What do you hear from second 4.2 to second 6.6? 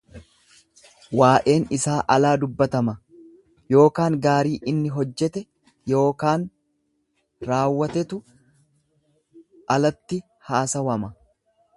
gaarii inni hojjete ykn